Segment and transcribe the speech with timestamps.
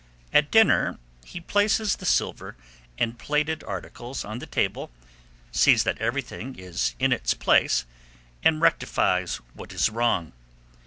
[0.33, 2.57] At dinner, he places the silver
[2.97, 4.89] and plated articles on the table,
[5.51, 7.85] sees that everything is in its place,
[8.43, 10.33] and rectifies what is wrong.